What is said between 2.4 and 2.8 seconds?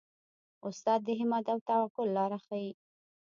ښيي.